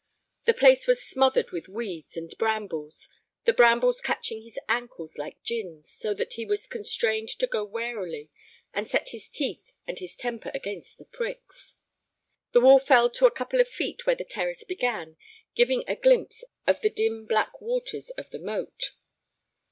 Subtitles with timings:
[0.45, 3.07] The place was smothered with weeds and brambles,
[3.43, 8.31] the brambles catching his ankles like gins, so that he was constrained to go warily
[8.73, 11.75] and set his teeth and his temper against the pricks.
[12.51, 15.17] The wall fell to a couple of feet where the terrace began,
[15.53, 18.93] giving a glimpse of the dim black waters of the moat.